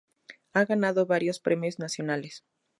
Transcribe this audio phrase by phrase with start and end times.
[0.53, 2.43] Ha ganado varios premios nacionales.